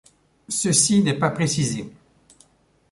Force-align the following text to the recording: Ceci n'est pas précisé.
Ceci 0.49 1.03
n'est 1.03 1.19
pas 1.19 1.29
précisé. 1.29 1.85